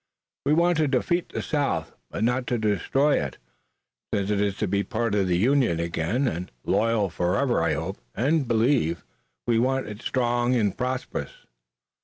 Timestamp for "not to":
2.23-2.57